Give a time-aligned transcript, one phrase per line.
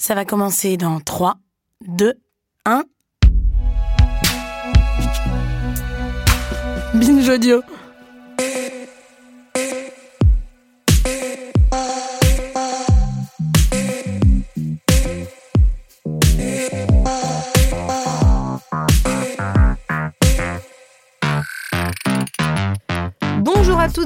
[0.00, 1.36] Ça va commencer dans 3,
[1.86, 2.14] 2,
[2.64, 2.84] 1.
[6.94, 7.60] Binge audio.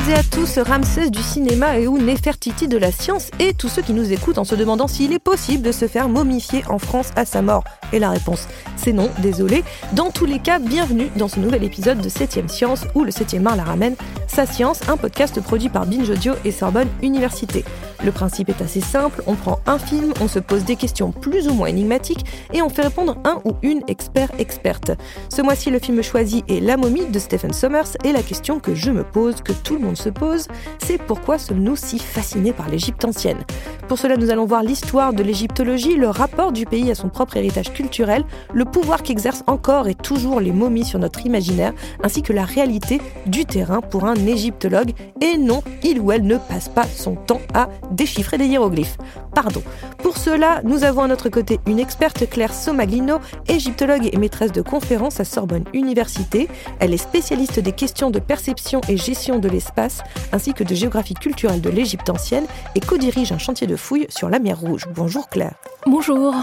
[0.05, 3.68] Toutes et à tous, Ramsès du cinéma et ou Nefertiti de la science et tous
[3.68, 6.79] ceux qui nous écoutent en se demandant s'il est possible de se faire momifier en
[6.79, 7.64] France à sa mort.
[7.92, 9.64] Et la réponse, c'est non, désolé.
[9.92, 13.47] Dans tous les cas, bienvenue dans ce nouvel épisode de 7ème Science où le 7ème
[13.47, 17.64] art la ramène, Sa Science, un podcast produit par Binge Audio et Sorbonne Université.
[18.04, 21.48] Le principe est assez simple, on prend un film, on se pose des questions plus
[21.48, 24.90] ou moins énigmatiques et on fait répondre un ou une expert experte.
[25.30, 28.74] Ce mois-ci, le film choisi est La momie de Stephen Sommers et la question que
[28.74, 30.48] je me pose, que tout le monde se pose,
[30.84, 33.42] c'est pourquoi sommes-nous si fascinés par l'Égypte ancienne?
[33.88, 37.36] Pour cela, nous allons voir l'histoire de l'égyptologie, le rapport du pays à son propre
[37.36, 42.33] héritage culturel, le pouvoir qu'exercent encore et toujours les momies sur notre imaginaire, ainsi que
[42.33, 44.92] la réalité du terrain pour un égyptologue.
[45.22, 48.98] Et non, il ou elle ne passe pas son temps à déchiffrer des hiéroglyphes.
[49.34, 49.62] Pardon.
[49.98, 54.62] Pour cela, nous avons à notre côté une experte Claire Somaglino, égyptologue et maîtresse de
[54.62, 56.48] conférences à Sorbonne Université.
[56.81, 61.14] Elle est spécialiste des questions de perception et gestion de l'espace, ainsi que de géographie
[61.14, 64.86] culturelle de l'Égypte ancienne, et co-dirige un chantier de fouilles sur la mer Rouge.
[64.95, 65.55] Bonjour Claire.
[65.86, 66.34] Bonjour.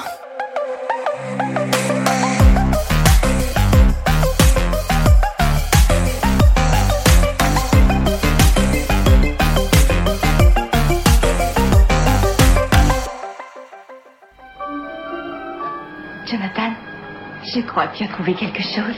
[17.53, 18.95] Je crois que tu as trouvé quelque chose.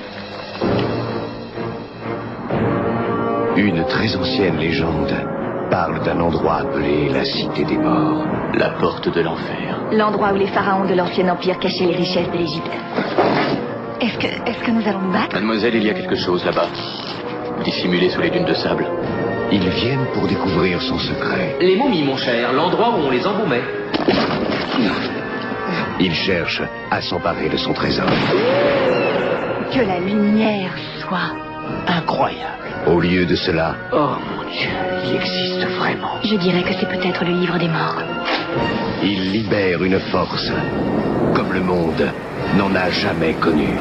[3.56, 5.14] Une très ancienne légende
[5.70, 9.80] parle d'un endroit appelé la Cité des Morts, la porte de l'enfer.
[9.92, 12.72] L'endroit où les pharaons de l'ancien empire cachaient les richesses de l'Égypte.
[14.02, 15.34] Est-ce que, est-ce que nous allons nous battre?
[15.34, 16.68] Mademoiselle, il y a quelque chose là-bas,
[17.64, 18.86] dissimulé sous les dunes de sable.
[19.52, 21.58] Ils viennent pour découvrir son secret.
[21.60, 23.62] Les momies, mon cher, l'endroit où on les embaumait.
[26.06, 28.10] Ils cherchent à s'emparer de son trésor.
[29.74, 31.32] Que la lumière soit.
[31.88, 32.68] Incroyable.
[32.88, 34.70] Au lieu de cela, Oh mon Dieu,
[35.06, 36.16] il existe vraiment.
[36.22, 38.02] Je dirais que c'est peut-être le livre des morts.
[39.02, 40.52] ils libèrent une force
[41.34, 42.06] comme le monde
[42.58, 43.78] n'en a jamais connue.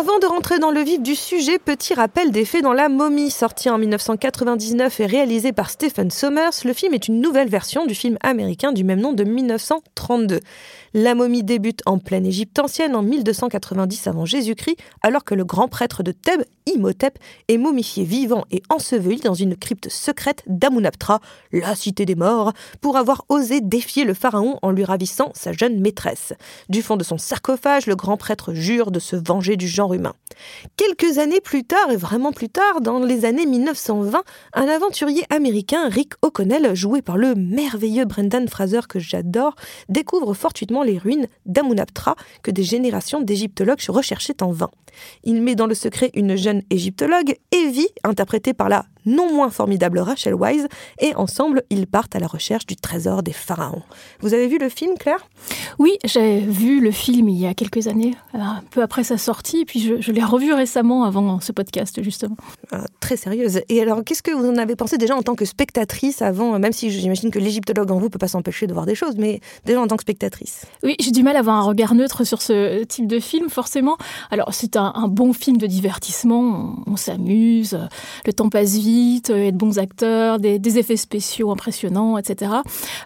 [0.00, 3.30] Avant de rentrer dans le vif du sujet, petit rappel des faits dans La momie,
[3.30, 7.94] sorti en 1999 et réalisé par Stephen Sommers, le film est une nouvelle version du
[7.94, 10.40] film américain du même nom de 1932.
[10.92, 15.68] La momie débute en pleine Égypte ancienne en 1290 avant Jésus-Christ, alors que le grand
[15.68, 21.20] prêtre de Thèbes, Imhotep, est momifié vivant et enseveli dans une crypte secrète d'Amunaptra,
[21.52, 25.80] la cité des morts, pour avoir osé défier le pharaon en lui ravissant sa jeune
[25.80, 26.32] maîtresse.
[26.68, 30.14] Du fond de son sarcophage, le grand prêtre jure de se venger du genre humain.
[30.76, 34.22] Quelques années plus tard, et vraiment plus tard, dans les années 1920,
[34.54, 39.54] un aventurier américain, Rick O'Connell, joué par le merveilleux Brendan Fraser que j'adore,
[39.88, 44.70] découvre fortuitement les ruines d'Amunaptra que des générations d'égyptologues recherchaient en vain.
[45.24, 49.98] Il met dans le secret une jeune égyptologue, Evie, interprétée par la non moins formidable
[49.98, 50.68] Rachel Wise,
[51.00, 53.82] et ensemble, ils partent à la recherche du trésor des pharaons.
[54.20, 55.28] Vous avez vu le film, Claire?
[55.78, 59.18] Oui, j'ai vu le film il y a quelques années, euh, un peu après sa
[59.18, 62.36] sortie, et puis je, je l'ai revu récemment avant ce podcast, justement.
[62.72, 63.60] Ah, Très sérieuse.
[63.68, 66.72] Et alors, qu'est-ce que vous en avez pensé déjà en tant que spectatrice avant, même
[66.72, 69.80] si j'imagine que l'égyptologue en vous peut pas s'empêcher de voir des choses, mais déjà
[69.80, 70.64] en tant que spectatrice?
[70.84, 73.96] Oui, j'ai du mal à avoir un regard neutre sur ce type de film, forcément.
[74.30, 77.78] Alors, c'est un, un bon film de divertissement, on, on s'amuse,
[78.26, 82.52] le temps passe vite, y a de bons acteurs, des, des effets spéciaux impressionnants, etc.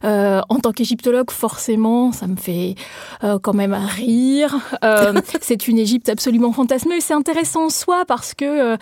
[0.05, 2.75] Euh, en tant qu'égyptologue, forcément, ça me fait
[3.23, 4.57] euh, quand même rire.
[4.85, 8.77] Euh, c'est une Égypte absolument fantasmée, c'est intéressant en soi parce que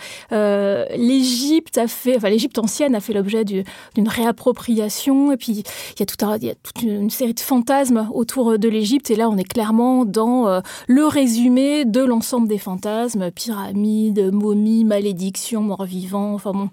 [0.95, 3.63] l'Égypte a fait, enfin l'Égypte ancienne a fait l'objet du-
[3.95, 5.63] d'une réappropriation, et puis
[5.95, 8.69] il y a tout un, il y a toute une, série de fantasmes autour de
[8.69, 14.83] l'Égypte, et là on est clairement dans le résumé de l'ensemble des fantasmes, pyramides, momies,
[14.83, 16.69] malédictions, morts-vivants, enfin bon.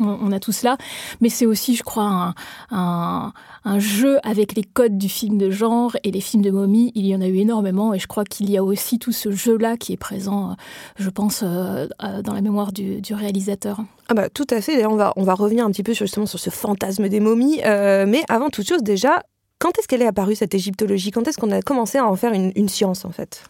[0.00, 0.76] On, a tout cela,
[1.20, 2.34] mais c'est aussi, je crois,
[2.70, 3.32] un,
[3.78, 6.92] jeu avec les codes du film de genre et les films de momie.
[6.94, 9.30] Il y en a eu énormément, et je crois qu'il y a aussi tout ce
[9.30, 10.54] jeu-là qui est présent, euh,
[10.98, 13.80] je pense, euh, euh, dans la mémoire du, réalisateur.
[14.08, 14.74] Ah bah tout à fait.
[14.74, 17.60] D'ailleurs, on va, on va revenir un petit peu justement sur ce fantasme des momies.
[17.64, 19.22] Mais avant toute chose, déjà,
[19.58, 21.10] quand est-ce qu'elle est apparue cette égyptologie?
[21.10, 23.42] Quand est-ce qu'on a commencé à en faire une science en fait?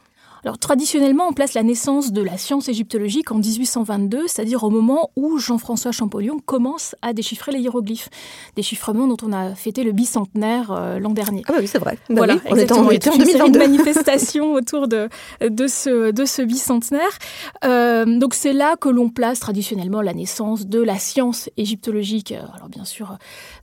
[0.44, 5.10] Alors traditionnellement, on place la naissance de la science égyptologique en 1822, c'est-à-dire au moment
[5.16, 8.08] où Jean-François Champollion commence à déchiffrer les hiéroglyphes.
[8.54, 11.42] Déchiffrement dont on a fêté le bicentenaire euh, l'an dernier.
[11.48, 11.98] Ah bah oui, c'est vrai.
[12.08, 13.52] Bah voilà, oui, on était en, était en toute une série 2022.
[13.52, 15.08] de manifestations autour de,
[15.40, 17.18] de, ce, de ce bicentenaire.
[17.64, 22.32] Euh, donc c'est là que l'on place traditionnellement la naissance de la science égyptologique.
[22.32, 23.16] Alors bien sûr,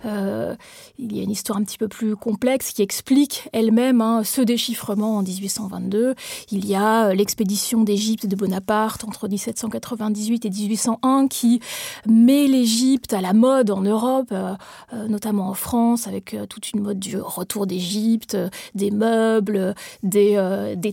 [0.05, 0.55] euh,
[0.97, 4.41] il y a une histoire un petit peu plus complexe qui explique elle-même hein, ce
[4.41, 6.15] déchiffrement en 1822.
[6.51, 11.60] Il y a euh, l'expédition d'Égypte de Bonaparte entre 1798 et 1801 qui
[12.07, 14.54] met l'Égypte à la mode en Europe, euh,
[14.94, 18.38] euh, notamment en France, avec toute une mode du retour d'Égypte,
[18.75, 20.36] des meubles, des,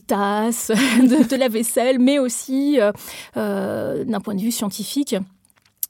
[0.06, 0.68] tasses,
[0.98, 2.78] de, la vaisselle, mais aussi
[3.34, 5.16] d'un point de vue scientifique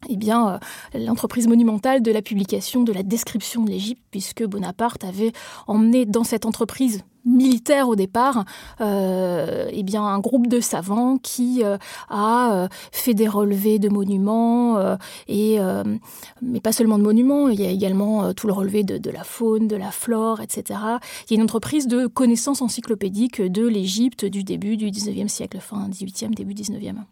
[0.09, 0.55] eh bien,
[0.95, 5.33] euh, l'entreprise monumentale de la publication de la description de l'Égypte, puisque Bonaparte avait
[5.67, 8.47] emmené dans cette entreprise militaire au départ,
[8.81, 11.77] euh, eh bien un groupe de savants qui euh,
[12.09, 14.97] a fait des relevés de monuments
[15.29, 15.59] et
[16.41, 19.23] mais pas seulement de monuments, il y a également tout le relevé de, de la
[19.23, 20.81] faune, de la flore, etc.
[21.29, 25.59] Il y a une entreprise de connaissances encyclopédiques de l'Égypte du début du 19e siècle,
[25.61, 27.05] fin 18e, début 19e.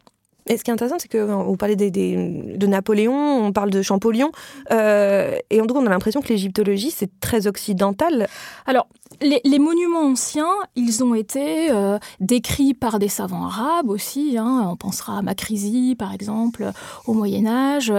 [0.49, 4.31] Et ce qui est intéressant, c'est que des, des- de Napoléon, on parle de Champollion,
[4.71, 8.29] euh, et en tout cas, on a l'impression que l'égyptologie, c'est très occidental.
[8.67, 8.89] Alors,
[9.21, 14.37] les, monuments anciens, ils ont été euh, décrits par des savants arabes aussi.
[14.39, 14.69] hein.
[14.71, 16.71] On pensera à Makrizi, par exemple,
[17.07, 17.93] au Moyen Âge,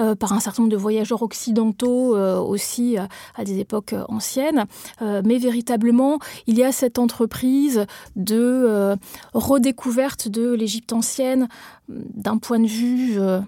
[0.00, 2.96] euh, par un certain nombre de voyageurs occidentaux aussi
[3.36, 4.66] à des époques anciennes.
[5.00, 7.86] Mais véritablement, il y a cette entreprise
[8.16, 8.96] de
[9.34, 11.48] redécouverte de l'Égypte ancienne
[11.88, 13.40] d'un point de vue, euh,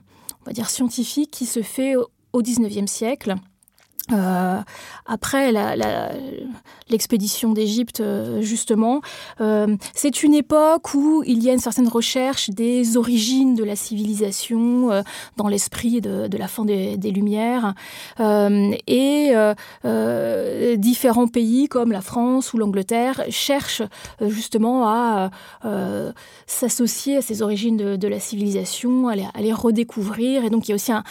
[0.70, 1.94] scientifique qui se fait
[2.32, 3.34] au XIXe siècle.
[4.12, 4.60] Euh,
[5.06, 5.52] après
[6.88, 9.00] l'expédition d'Égypte, euh, justement,
[9.40, 13.76] euh, c'est une époque où il y a une certaine recherche des origines de la
[13.76, 15.02] civilisation
[15.36, 17.74] dans l'esprit de, la fin des, Lumières.
[18.86, 19.32] Et
[20.76, 23.82] différents pays comme la France ou l'Angleterre cherchent
[24.20, 25.30] justement à
[26.46, 30.44] s'associer à ces origines de, la civilisation, à les, redécouvrir.
[30.44, 31.04] Et donc il y a aussi un,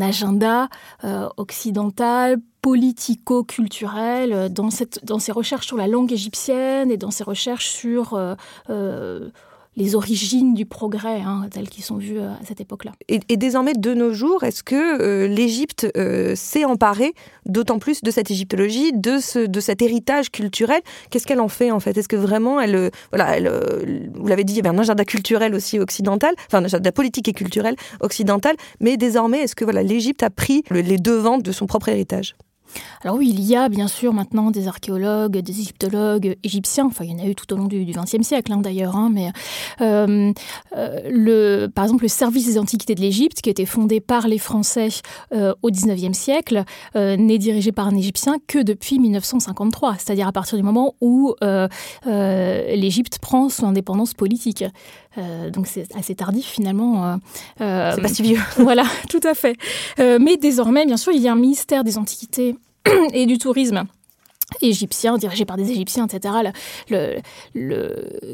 [0.00, 0.68] agenda
[1.36, 7.24] occidental politico-culturel euh, dans, cette, dans ces recherches sur la langue égyptienne et dans ces
[7.24, 8.34] recherches sur euh,
[8.70, 9.28] euh,
[9.76, 12.92] les origines du progrès, hein, telles qu'ils sont vues euh, à cette époque-là.
[13.08, 17.12] Et, désormais, de nos jours, est-ce que euh, l'Égypte euh, s'est emparée
[17.46, 20.80] d'autant plus de cette égyptologie, de, ce, de cet héritage culturel?
[21.10, 21.96] Qu'est-ce qu'elle en fait en fait?
[21.98, 25.54] Est-ce que vraiment elle, voilà, elle, vous l'avez dit, il y avait un agenda culturel
[25.54, 30.22] aussi occidental, enfin un agenda politique et culturel occidental, mais désormais, est-ce que voilà, l'Égypte
[30.22, 32.36] a pris le- les devants de son propre héritage?
[33.02, 37.12] Alors oui, il y a bien sûr maintenant des archéologues, des égyptologues égyptiens, enfin il
[37.12, 39.30] y en a eu tout au long du XXe siècle hein, d'ailleurs, hein, mais
[39.80, 40.32] euh,
[40.76, 44.28] euh, le, par exemple le service des antiquités de l'Égypte, qui a été fondé par
[44.28, 44.88] les Français
[45.32, 50.56] euh, au XIXe siècle, n'est dirigé par un Égyptien que depuis 1953, c'est-à-dire à partir
[50.56, 51.34] du moment où
[52.06, 54.64] l'Égypte prend son indépendance politique.
[55.18, 57.04] Euh, donc c'est assez tardif finalement.
[57.04, 57.16] euh,
[57.60, 58.38] euh, C'est pas si vieux.
[58.58, 59.56] voilà, tout à fait.
[59.98, 62.56] Mais désormais, bien sûr, il y a un ministère des Antiquités
[63.12, 63.84] et du Tourisme
[64.60, 66.52] égyptien, dirigé par des Égyptiens, etc.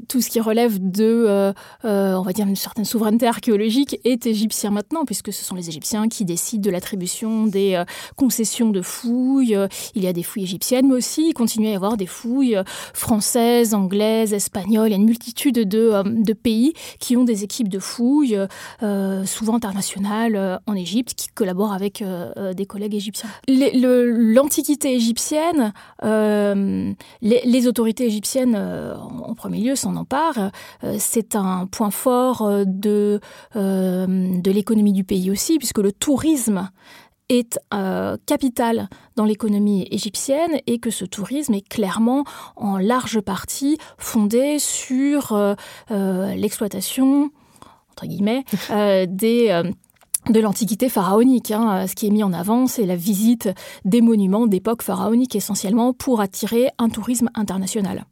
[0.08, 1.52] Tout ce qui relève de, euh,
[1.84, 5.68] euh, on va dire, une certaine souveraineté archéologique est égyptien maintenant, puisque ce sont les
[5.68, 7.84] Égyptiens qui décident de l'attribution des euh,
[8.16, 9.56] concessions de fouilles.
[9.94, 12.58] Il y a des fouilles égyptiennes, mais aussi il continue à y avoir des fouilles
[12.94, 14.88] françaises, anglaises, espagnoles.
[14.88, 18.38] Il y a une multitude de, pays qui ont des équipes de fouilles,
[19.24, 22.02] souvent internationales, en Égypte, qui collaborent avec
[22.54, 23.28] des collègues égyptiens.
[23.48, 25.72] L'Antiquité égyptienne,
[26.10, 30.50] euh, les, les autorités égyptiennes, euh, en, en premier lieu, s'en emparent.
[30.84, 33.20] Euh, C'est un point fort de,
[33.54, 36.70] de l'économie du pays aussi, puisque le tourisme
[37.28, 37.58] est
[38.26, 42.24] capital dans l'économie égyptienne et que ce tourisme est clairement
[42.56, 45.56] en large partie fondé sur
[45.90, 47.30] l'exploitation
[47.92, 48.44] entre guillemets
[49.06, 49.62] des
[50.28, 51.50] de l'Antiquité pharaonique.
[51.50, 51.86] hein.
[51.86, 53.48] Ce qui est mis en avant, c'est la visite
[53.84, 58.04] des monuments d'époque pharaonique essentiellement pour attirer un tourisme international.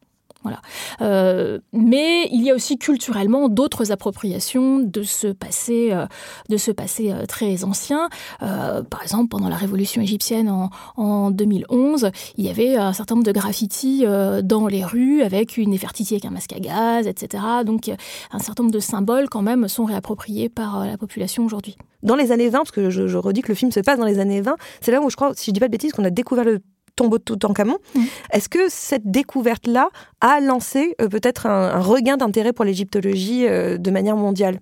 [1.01, 6.07] Euh, mais il y a aussi culturellement d'autres appropriations de ce passé, euh,
[6.49, 8.09] de ce passé euh, très ancien.
[8.41, 13.27] Par exemple, pendant la révolution égyptienne en, en 2011, il y avait un certain nombre
[13.27, 14.05] de graffitis
[14.43, 17.43] dans les rues avec une Nefertiti avec un masque à gaz, etc.
[17.65, 17.91] Donc,
[18.31, 21.77] un certain nombre de symboles quand même sont réappropriés par la population aujourd'hui.
[22.03, 24.19] Dans les années 20, parce que je, redis que le film se passe dans les
[24.19, 26.11] années 20, c'est là où je crois, si je dis pas de bêtises, qu'on a
[26.11, 26.61] découvert le
[26.99, 27.79] tombeau de Toutankhamon.
[27.95, 28.01] Mm.
[28.33, 29.89] Est-ce que cette découverte-là
[30.21, 34.61] a lancé euh, peut-être un, un regain d'intérêt pour l'égyptologie euh, de manière mondiale?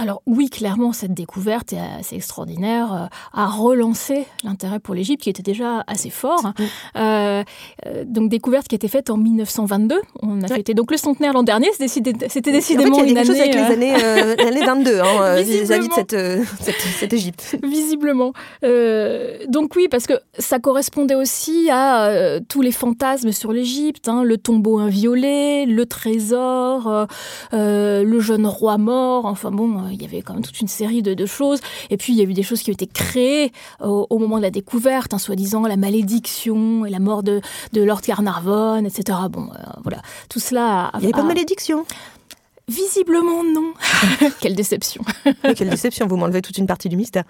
[0.00, 5.30] Alors oui, clairement, cette découverte est assez extraordinaire, euh, a relancé l'intérêt pour l'Égypte qui
[5.30, 6.52] était déjà assez fort.
[6.96, 7.42] Euh,
[7.86, 10.00] euh, donc découverte qui a été faite en 1922.
[10.22, 11.68] On a fêté donc le centenaire l'an dernier.
[11.86, 13.50] C'était En fait, décidément il y a une quelque chose année.
[13.50, 17.12] avec euh, les années, euh, l'année 22 hein, euh, vis-à-vis de cette, euh, cette, cette
[17.12, 17.56] Égypte.
[17.64, 18.32] Visiblement.
[18.64, 24.08] Euh, donc oui, parce que ça correspondait aussi à euh, tous les fantasmes sur l'Égypte,
[24.08, 27.06] hein, le tombeau inviolé, le trésor, euh,
[27.52, 29.26] euh, le jeune roi mort.
[29.26, 31.60] Enfin bon, euh, il y avait quand même toute une série de, de choses.
[31.90, 33.52] Et puis il y a eu des choses qui ont été créées
[33.82, 37.40] au, au moment de la découverte, hein, soi-disant la malédiction et la mort de,
[37.72, 39.18] de Lord Carnarvon, etc.
[39.30, 40.86] Bon, euh, voilà, tout cela.
[40.86, 41.84] a- Il n'y avait pas de malédiction?
[42.68, 43.72] Visiblement non.
[44.40, 45.02] Quelle déception.
[45.44, 47.24] Oui, quelle déception, vous m'enlevez toute une partie du mystère.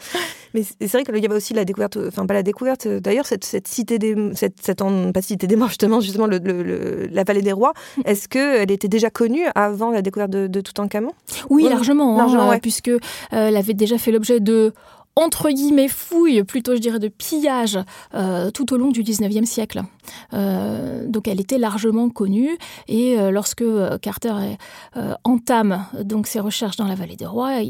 [0.52, 3.26] Mais c'est vrai qu'il y avait aussi la découverte, enfin pas la découverte, euh, d'ailleurs
[3.26, 6.62] cette, cette cité des, cette, cette en- pas cité des morts justement, justement le, le-
[6.62, 7.72] le- la vallée des rois,
[8.04, 11.12] est-ce qu'elle était déjà connue avant la découverte de, de Toutankhamon?
[11.50, 12.60] Oui, largement, hein, largement, euh, ouais.
[12.60, 12.98] puisque euh,
[13.30, 14.72] elle avait déjà fait l'objet de
[15.18, 17.78] entre guillemets fouilles, plutôt je dirais de pillages,
[18.14, 19.82] euh, tout au long du 19e siècle.
[20.32, 22.56] Euh, donc elle était largement connue
[22.86, 23.64] et euh, lorsque
[24.00, 24.34] Carter
[25.24, 27.60] entame donc ses recherches dans la vallée des rois,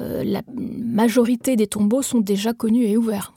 [0.00, 3.32] la majorité des tombeaux sont déjà connus et ouverts.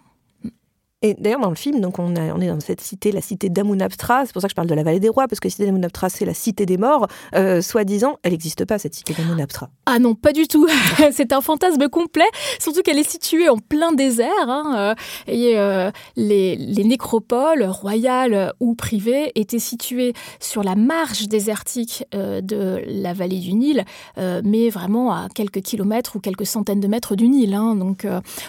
[1.02, 4.26] Et d'ailleurs, dans le film, donc on, est dans cette cité, la cité d'Amunaptra.
[4.26, 5.66] C'est pour ça que je parle de la vallée des rois, parce que la cité
[5.66, 7.08] d'Amunaptra, c'est la cité des morts.
[7.36, 9.70] Euh, Soi-disant, elle n'existe pas, cette cité d'Amunaptra.
[9.86, 10.68] Ah non, pas du tout.
[11.14, 12.28] c'est un fantasme complet,
[12.60, 14.28] surtout qu'elle est située en plein désert.
[14.42, 14.96] hein, euh,
[15.32, 22.82] et euh, les, les nécropoles, royales ou privées, étaient situées sur la marge désertique de
[22.86, 23.86] la vallée du Nil,
[24.18, 27.54] mais vraiment à quelques kilomètres ou quelques centaines de mètres du Nil.
[27.54, 27.76] hein.
[27.76, 28.06] donc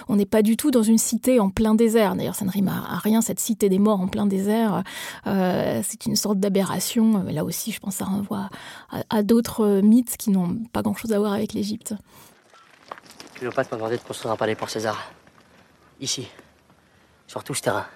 [0.08, 2.16] on n'est pas du tout dans une cité en plein désert.
[2.16, 4.82] D'ailleurs, ça ne rime à, à rien, cette cité des morts en plein désert.
[5.26, 7.22] Euh, c'est une sorte d'aberration.
[7.24, 8.48] Là aussi, je pense que ça renvoie
[8.90, 11.94] à, à d'autres mythes qui n'ont pas grand-chose à voir avec l'Égypte.
[13.34, 15.12] Cléopâtre m'a demandé de construire un palais pour César?
[16.00, 16.28] Ici.
[17.26, 17.86] Sur tout ce terrain.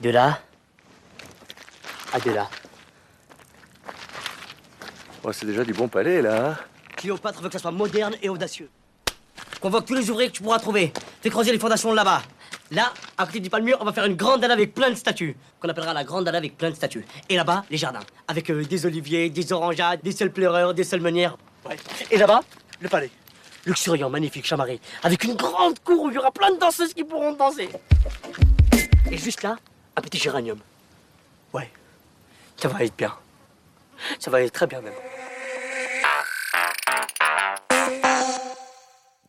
[0.00, 0.38] De là
[2.12, 2.48] à de là.
[5.24, 6.50] Oh, c'est déjà du bon palais, là.
[6.50, 6.56] hein
[6.96, 8.70] Cléopâtre veut que ça soit moderne et audacieux.
[9.60, 10.92] Convoque tous les ouvriers que tu pourras trouver.
[11.20, 12.22] Fais creuser les fondations là-bas.
[12.72, 15.36] Là, à côté du palmier, on va faire une grande dalle avec plein de statues.
[15.60, 17.06] Qu'on appellera la grande dalle avec plein de statues.
[17.28, 18.00] Et là-bas, les jardins.
[18.26, 21.36] Avec euh, des oliviers, des orangeades, des seuls pleureurs, des seules meunières.
[21.68, 21.76] Ouais.
[22.10, 22.42] Et là-bas,
[22.80, 23.10] le palais.
[23.66, 24.80] Luxuriant, magnifique, chamarré.
[25.04, 27.68] Avec une grande cour où il y aura plein de danseuses qui pourront danser.
[29.10, 29.56] Et juste là,
[29.96, 30.58] un petit géranium.
[31.52, 31.70] Ouais.
[32.56, 33.14] Ça va être bien.
[34.18, 34.92] Ça va être très bien même.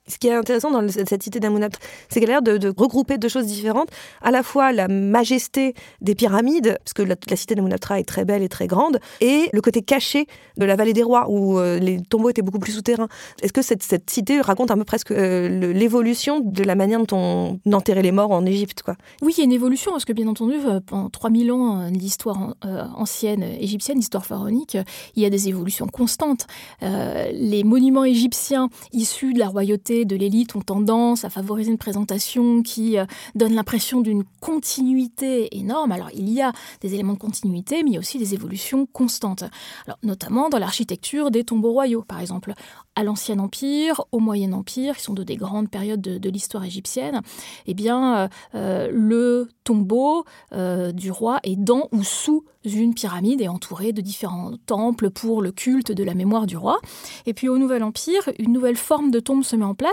[0.08, 3.30] Ce qui est intéressant dans cette cité d'Amunaptra, c'est qu'elle a l'air de, regrouper deux
[3.30, 3.90] choses différentes.
[4.22, 8.44] À la fois la majesté des pyramides, parce que la, cité d'Amunaptra est très belle
[8.44, 12.02] et très grande, et le côté caché de la vallée des rois, où euh, les
[12.02, 13.08] tombeaux étaient beaucoup plus souterrains.
[13.42, 17.18] Est-ce que cette, cité raconte un peu presque euh, l'évolution de la manière dont
[17.66, 18.84] on enterrait les morts en Égypte
[19.22, 22.56] Oui, il y a une évolution, parce que bien entendu, euh, pendant 3000 ans d'histoire
[22.66, 24.78] euh, ancienne égyptienne, d'histoire pharaonique,
[25.16, 26.48] il y a des évolutions constantes.
[26.82, 32.62] Les monuments égyptiens issus de la royauté, de l'élite, ont tendance à favoriser une présentation
[32.62, 35.92] qui euh, donne l'impression d'une continuité énorme.
[35.92, 36.52] Alors, il y a
[36.82, 39.44] des éléments de continuité, mais il y a aussi des évolutions constantes.
[39.86, 42.54] Alors, notamment dans l'architecture des tombeaux royaux, par exemple.
[42.96, 47.22] À l'Ancien Empire, au Moyen Empire, qui sont deux des grandes périodes de, l'histoire égyptienne,
[47.68, 50.26] eh bien, euh, euh, le tombeau
[50.94, 52.44] du roi est dans ou sous
[52.76, 56.80] une pyramide et entouré de différents temples pour le culte de la mémoire du roi.
[57.26, 59.87] Et puis au Nouvel Empire, une nouvelle forme de tombe se met en place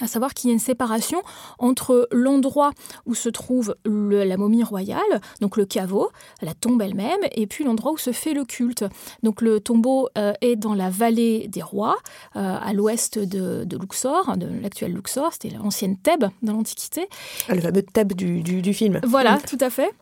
[0.00, 1.22] à savoir qu'il y a une séparation
[1.60, 2.72] entre l'endroit
[3.06, 6.10] où se trouve le- la momie royale, donc le caveau,
[6.42, 8.84] la tombe elle-même, et puis l'endroit où se fait le culte.
[9.22, 11.96] Donc le tombeau euh, est dans la vallée des rois,
[12.34, 17.08] euh, à l'ouest de, de Luxor, de l'actuel Luxor, c'était l'ancienne Thèbes dans l'Antiquité.
[17.48, 17.82] Le fameux
[18.16, 19.00] du, du, du film.
[19.06, 19.92] Voilà, tout à fait.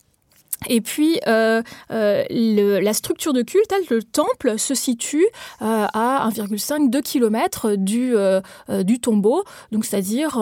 [0.69, 5.26] Et puis, euh, euh, la structure de culte, elle, le temple, se situe
[5.62, 8.40] euh, à 1,5-2 km du, euh,
[8.83, 10.38] du tombeau, donc c'est-à-dire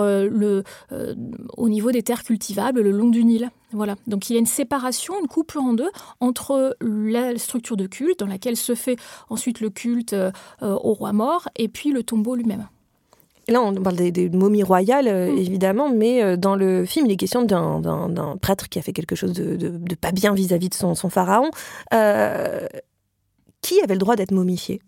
[1.57, 3.51] au niveau des terres cultivables le long du Nil.
[3.73, 3.95] Voilà.
[4.07, 8.21] Donc il y a une séparation, une coupure en deux entre la structure de culte,
[8.21, 8.97] dans laquelle se fait
[9.29, 10.15] ensuite le culte
[10.61, 12.67] au roi mort, et puis le tombeau lui-même.
[13.49, 15.39] Là, on parle des, des momies royales, euh, Mm.
[15.39, 19.17] évidemment, mais euh, dans le film, il est question d'un- prêtre qui a fait quelque
[19.17, 21.51] chose de, de- de pas bien vis-à-vis de son, son pharaon.
[21.95, 22.67] Euh,
[23.63, 24.81] qui avait le droit d'être momifié?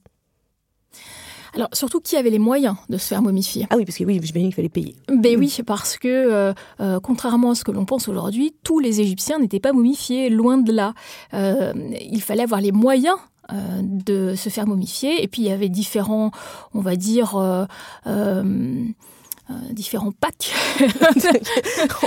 [1.54, 3.66] Alors, surtout, qui avait les moyens de se faire momifier?
[3.68, 4.96] Ah oui, parce que oui, j'imagine qu'il fallait payer.
[5.08, 9.38] Ben oui, parce que, euh, contrairement à ce que l'on pense aujourd'hui, tous les Égyptiens
[9.38, 10.94] n'étaient pas momifiés, loin de là.
[11.34, 13.16] Euh, il fallait avoir les moyens
[13.50, 15.22] de se faire momifier.
[15.22, 16.30] Et puis, il y avait différents,
[16.74, 17.36] on va dire...
[17.36, 17.64] euh,
[18.06, 18.84] euh,
[19.50, 20.52] euh, différents packs.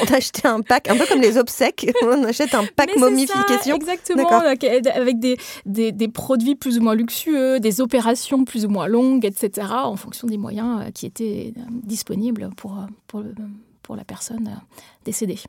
[0.01, 3.59] on achetait un pack, un peu comme les obsèques, on achète un pack Mais momification.
[3.61, 8.69] ça, exactement, avec, des, des, des produits plus ou moins luxueux, des opérations plus ou
[8.69, 13.19] moins longues, etc., en fonction des moyens euh, qui étaient euh, disponibles pour, euh, pour,
[13.19, 13.35] le-
[13.83, 14.59] pour la personne euh,
[15.03, 15.39] décédée.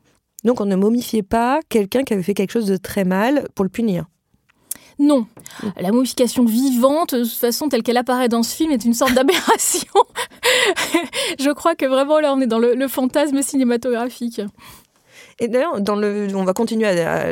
[0.43, 3.63] Donc on ne momifiait pas quelqu'un qui avait fait quelque chose de très mal pour
[3.63, 4.05] le punir.
[4.99, 5.27] Non,
[5.79, 9.13] la momification vivante, de toute façon, telle qu'elle apparaît dans ce film, est une sorte
[9.13, 9.87] d'aberration.
[11.39, 14.41] Je crois que vraiment là, on est dans le, le fantasme cinématographique.
[15.39, 17.13] Et d'ailleurs, dans le, on va continuer à.
[17.13, 17.31] à-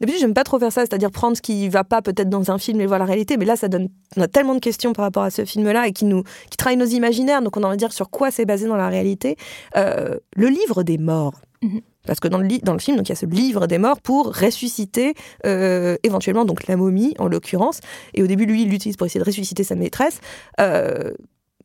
[0.00, 2.58] D'habitude, j'aime pas trop faire ça, c'est-à-dire prendre ce qui va pas peut-être dans un
[2.58, 3.36] film et voir la réalité.
[3.36, 5.92] Mais là, ça donne, on a tellement de questions par rapport à ce film-là et
[5.92, 7.40] qui nous, qui travaille nos imaginaires.
[7.40, 9.36] Donc, on a envie de dire sur quoi c'est basé dans la réalité.
[9.76, 11.34] Euh, le livre des morts.
[11.62, 11.80] Mhm.
[12.06, 14.00] Parce que dans le, dans le film, donc il y a ce livre des morts
[14.00, 15.14] pour ressusciter
[15.44, 17.80] euh, éventuellement donc la momie en l'occurrence.
[18.14, 20.20] Et au début, lui, il l'utilise pour essayer de ressusciter sa maîtresse.
[20.60, 21.12] Euh,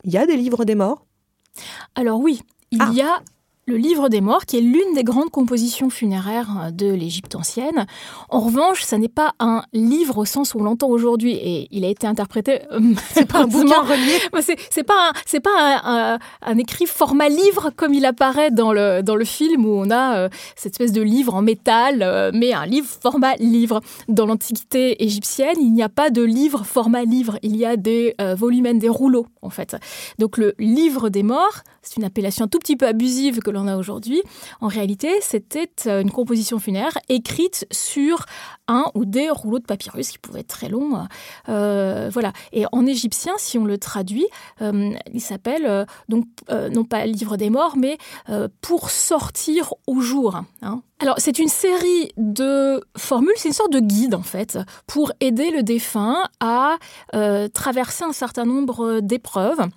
[0.04, 1.06] Il y a des livres des morts?
[1.96, 2.92] Alors oui, il Ah.
[2.94, 3.22] y a
[3.66, 7.86] le livre des morts, qui est l'une des grandes compositions funéraires euh, de l'Égypte ancienne.
[8.30, 11.86] En revanche, ça n'est pas un livre au sens où on l'entend aujourd'hui, et il
[11.86, 12.60] a été interprété.
[13.14, 14.18] C'est pas un bouquin relié.
[14.32, 15.50] Bah, C'est pas, un, c'est pas
[15.84, 19.70] un, un- un écrit format livre comme il apparaît dans le, dans le film où
[19.70, 23.80] on a euh, cette espèce de livre en métal, euh, mais un livre format livre.
[24.10, 28.16] Dans l'Antiquité égyptienne, il n'y a pas de livre format livre, il y a des
[28.20, 29.76] euh, volumens, des rouleaux en fait.
[30.20, 33.68] Donc le livre des morts, c'est une appellation un tout petit peu abusive que l'on
[33.68, 34.22] a aujourd'hui.
[34.60, 38.26] En réalité, c'était euh, une composition funéraire écrite sur
[38.68, 41.08] un ou des rouleaux de papyrus qui pouvaient être très longs.
[41.50, 42.34] Euh, voilà.
[42.52, 44.26] Et en égyptien, si on le traduit,
[44.62, 47.98] euh, il s'appelle donc non pas livre des morts, mais
[48.62, 50.42] pour sortir au jour.
[50.62, 50.82] hein.
[51.00, 54.58] Alors c'est une série de formules, c'est une sorte de guide en fait
[54.88, 56.78] pour aider le défunt à
[57.54, 59.68] traverser un certain nombre d'épreuves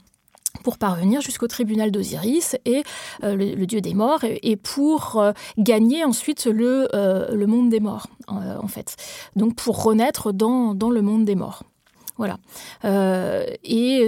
[0.62, 2.82] pour parvenir jusqu'au tribunal d'Osiris et
[3.24, 7.80] euh, le, dieu des morts et, pour euh, gagner ensuite le, euh, le monde des
[7.80, 8.96] morts en fait.
[9.36, 11.62] Donc pour renaître dans le monde des morts
[12.18, 12.38] voilà.
[12.84, 14.06] Euh, et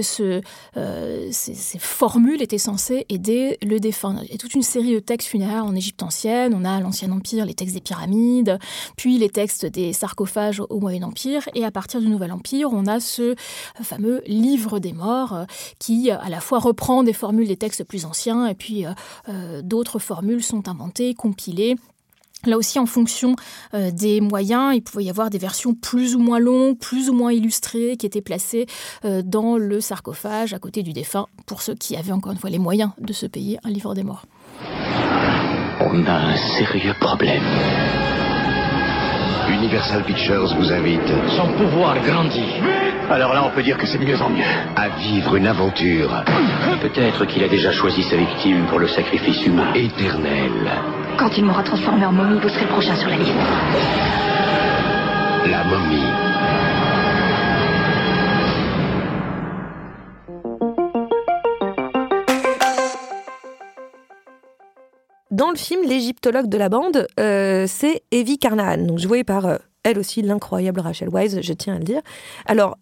[0.77, 4.15] euh, ces, formules étaient censées aider le défunt.
[4.23, 6.55] Il y a toute une série de textes funéraires en Égypte ancienne.
[6.55, 8.57] On a l'Ancien Empire, les textes des pyramides,
[8.97, 11.47] puis les textes des sarcophages au Moyen Empire.
[11.53, 13.35] Et à partir du Nouvel Empire, on a ce
[13.81, 15.45] fameux livre des morts euh,
[15.77, 18.85] qui, à la fois, reprend des formules des textes plus anciens et puis
[19.63, 21.75] d'autres formules sont inventées, compilées.
[22.45, 23.35] Là aussi, en fonction
[23.73, 27.13] euh, des moyens, il pouvait y avoir des versions plus ou moins longues, plus ou
[27.13, 28.65] moins illustrées, qui étaient placées
[29.03, 32.49] euh, dans le sarcophage à côté du défunt, pour ceux qui avaient encore une fois
[32.49, 34.25] les moyens de se payer un livre des morts.
[35.81, 37.43] On a un sérieux problème.
[39.49, 42.53] Universal Pictures vous invite Son pouvoir grandit.
[43.09, 44.43] Alors là, on peut dire que c'est de mieux en mieux.
[44.75, 46.23] à vivre une aventure
[46.81, 49.73] Peut-être qu'il a déjà choisi sa victime pour le sacrifice humain.
[49.73, 50.98] éternelle.
[51.19, 53.33] Quand il m'aura transformé en momie, vous serez le prochain sur la liste.
[55.51, 55.99] La momie.
[65.29, 69.57] Dans le film, l'égyptologue de la bande, euh, c'est Evie Carnahan, donc jouée par euh,
[69.83, 72.01] elle aussi l'incroyable Rachel Wise, je tiens à le dire.
[72.45, 72.77] Alors,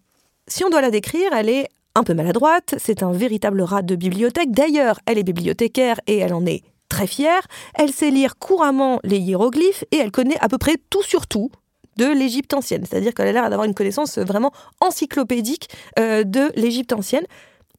[0.46, 3.96] si on doit la décrire, elle est un peu maladroite, c'est un véritable rat de
[3.96, 4.52] bibliothèque.
[4.52, 7.42] D'ailleurs, elle est bibliothécaire et elle en est très fière.
[7.74, 11.50] Elle sait lire couramment les hiéroglyphes et elle connaît à peu près tout sur tout
[11.96, 12.84] de l'Égypte ancienne.
[12.88, 17.24] C'est-à-dire qu'elle a l'air d'avoir une connaissance vraiment encyclopédique euh, de l'Égypte ancienne.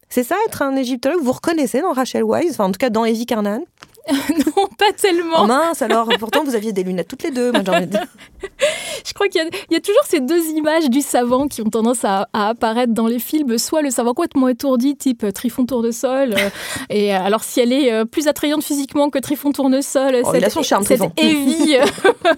[0.10, 1.22] C'est ça, être un égyptologue?
[1.22, 3.64] Vous reconnaissez dans Rachel Wise, enfin en tout cas dans Evie Carnahan
[4.58, 5.44] non, pas tellement.
[5.44, 7.62] Oh mince, alors pourtant vous aviez des lunettes toutes les deux, moi.
[9.06, 11.62] Je crois qu'il y, a- il y a toujours ces deux images du savant qui
[11.62, 13.58] ont tendance à, à apparaître dans les films.
[13.58, 16.34] Soit le savant complètement étourdi, type euh, Trifon Tournesol.
[16.34, 16.50] euh,
[16.90, 20.44] et euh, alors, si elle est euh, plus attrayante physiquement que Trifon Tournesol, Oh, il
[20.44, 21.02] a son charme, cette.
[21.18, 21.76] Evie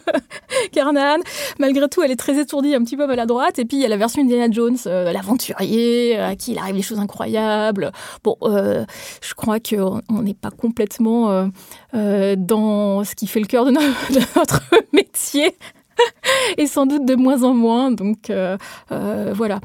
[0.72, 1.20] Carnahan,
[1.60, 3.60] malgré tout, elle est très étourdie, un petit peu maladroite.
[3.60, 6.76] Et puis, il y a la version Indiana Jones, euh, l'aventurier, à qui il arrive
[6.76, 7.92] des choses incroyables.
[8.24, 11.50] Bon, je crois qu'on on n'est pas complètement
[11.94, 14.62] euh, dans ce qui fait le cœur de, no- de notre
[14.94, 15.56] métier.
[16.58, 17.92] Et sans doute de moins en moins.
[17.92, 18.58] Donc euh,
[18.92, 19.60] euh, voilà.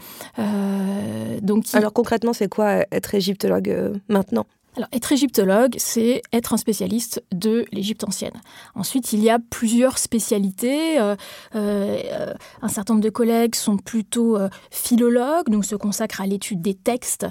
[1.43, 3.75] Donc Alors concrètement, c'est quoi être égyptologue
[4.09, 4.47] maintenant?
[4.77, 8.43] Alors, être égyptologue, c'est être un spécialiste de l'Égypte ancienne.
[8.75, 11.01] Ensuite, il y a plusieurs spécialités.
[11.01, 11.17] Euh,
[11.55, 16.61] euh, un certain nombre de collègues sont plutôt euh, philologues, donc se consacrent à l'étude
[16.61, 17.27] des textes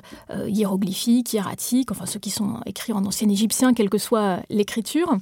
[0.48, 5.18] hiéroglyphiques, hiératiques, enfin ceux qui sont écrits en ancien égyptien, quelle que soit l'écriture.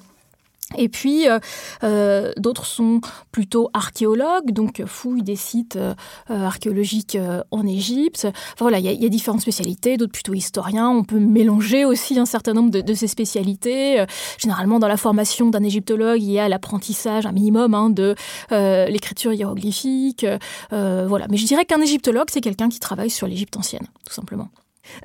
[0.77, 1.39] Et puis, euh,
[1.83, 5.93] euh, d'autres sont plutôt archéologues, donc fouillent des sites euh,
[6.29, 7.17] archéologiques
[7.51, 8.27] en Égypte.
[8.59, 10.89] voilà, il y, a différentes spécialités, d'autres plutôt historiens.
[10.89, 14.03] On peut mélanger aussi un certain nombre de, ces spécialités.
[14.37, 18.15] généralement, dans la formation d'un égyptologue, il y a l'apprentissage, un minimum, hein, de
[18.51, 20.25] l'écriture hiéroglyphique.
[20.71, 24.49] voilà, mais je dirais qu'un égyptologue, c'est quelqu'un qui travaille sur l'Égypte ancienne, tout simplement.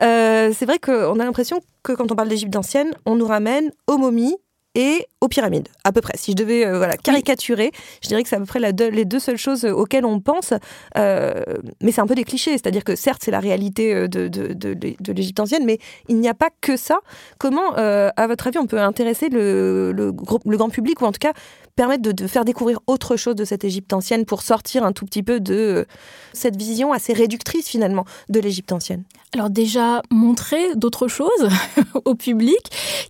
[0.00, 3.98] c'est vrai qu'on a l'impression que quand on parle d'Égypte ancienne, on nous ramène aux
[3.98, 4.36] momies
[4.78, 6.16] et aux pyramides, à peu près.
[6.16, 9.18] Si je devais euh, voilà, caricaturer, je dirais que c'est à peu près les deux
[9.18, 10.54] seules choses auxquelles on pense.
[10.96, 11.42] Euh,
[11.82, 14.54] mais c'est un peu des clichés, c'est-à-dire que certes, c'est la réalité euh, de, de,
[14.54, 17.00] de, l'Égypte ancienne, mais il n'y a pas que ça.
[17.38, 20.12] Comment, à votre avis, on peut intéresser le, le,
[20.44, 21.32] le, grand public, ou en tout cas
[21.74, 25.22] permettre de, faire découvrir autre chose de cette Égypte ancienne pour sortir un tout petit
[25.22, 25.86] peu de
[26.32, 29.04] cette vision assez réductrice finalement de l'Égypte ancienne?
[29.34, 31.48] Alors déjà, montrer d'autres choses
[32.04, 32.58] au public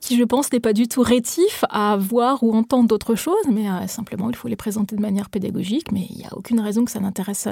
[0.00, 3.68] qui, je pense, n'est pas du tout rétif à voir ou entendre d'autres choses, mais
[3.68, 5.92] euh, simplement il faut les présenter de manière pédagogique.
[5.92, 7.48] Mais il n'y a aucune raison que ça n'intéresse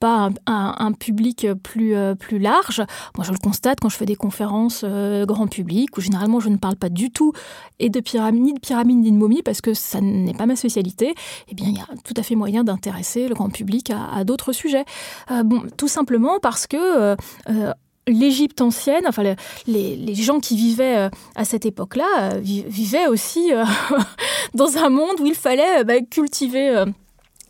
[0.00, 2.82] pas un, public plus, euh, plus large.
[3.16, 6.48] Moi, je le constate quand je fais des conférences euh, grand public, où généralement je
[6.48, 7.32] ne parle pas du tout
[7.78, 10.56] et de pyramide, ni de pyramide ni de momie, parce que ça n'est pas ma
[10.56, 11.14] spécialité.
[11.48, 14.52] Eh bien, il y a tout à fait moyen d'intéresser le grand public à, d'autres
[14.52, 14.84] sujets.
[15.44, 17.16] bon, tout simplement parce que
[18.08, 19.34] l'Égypte ancienne, enfin
[19.66, 23.50] les, gens qui vivaient à cette époque-là, vivaient aussi
[24.54, 26.84] dans un monde où il fallait bah, cultiver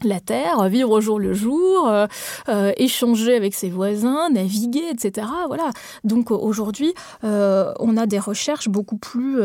[0.04, 2.06] la terre, vivre au jour le jour, euh,
[2.48, 5.26] euh, échanger avec ses voisins, naviguer, etc.
[5.46, 5.70] Voilà.
[6.04, 6.92] Donc aujourd'hui,
[7.24, 9.40] euh, on a des recherches beaucoup plus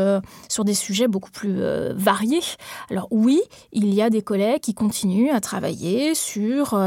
[0.50, 1.62] sur des sujets beaucoup plus
[1.94, 2.42] variés.
[2.90, 6.78] Alors oui, il y a des collègues qui continuent à travailler sur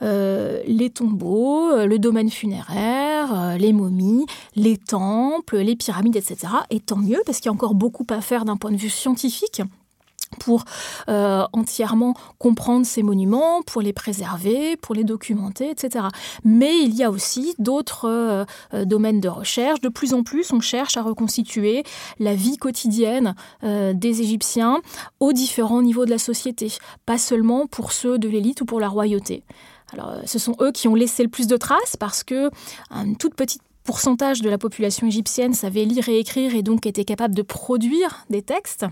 [0.00, 6.52] les tombeaux, le domaine funéraire, les momies, les temples, les pyramides, etc.
[6.70, 8.90] Et tant mieux parce qu'il y a encore beaucoup à faire d'un point de vue
[8.90, 9.62] scientifique
[10.34, 10.64] pour
[11.08, 16.06] euh, entièrement comprendre ces monuments, pour les préserver, pour les documenter, etc.
[16.44, 18.44] Mais il y a aussi d'autres euh,
[18.74, 19.80] euh, domaines de recherche.
[19.80, 21.84] De plus en plus, on cherche à reconstituer
[22.18, 24.80] la vie quotidienne des Égyptiens
[25.20, 26.72] aux différents niveaux de la société,
[27.06, 29.42] pas seulement pour ceux de l'élite ou pour la royauté.
[29.92, 32.50] Alors, ce sont eux qui ont laissé le plus de traces parce que
[32.90, 37.04] une toute petite pourcentage de la population égyptienne savait lire et écrire et donc était
[37.04, 38.86] capable de produire des textes.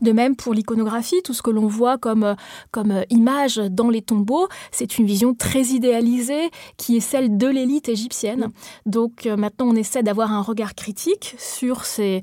[0.00, 2.34] De même pour l'iconographie, tout ce que l'on voit comme, euh,
[2.70, 7.46] comme euh, image dans les tombeaux, c'est une vision très idéalisée qui est celle de
[7.46, 8.48] l'élite égyptienne.
[8.86, 12.22] Donc euh, maintenant, on essaie d'avoir un regard critique sur, ces,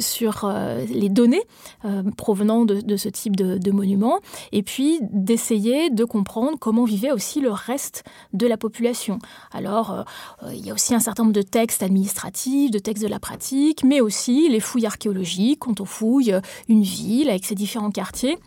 [0.00, 0.52] sur
[0.88, 1.42] les données
[2.16, 4.20] provenant de, ce type de, de monuments
[4.52, 9.18] et puis d'essayer de comprendre comment vivait aussi le reste de la population.
[9.52, 10.04] Alors,
[10.50, 13.84] il y a aussi un certain nombre de textes administratifs, de textes de la pratique,
[13.84, 16.34] mais aussi les fouilles archéologiques, quand on fouille
[16.68, 18.38] une ville avec ses différents quartiers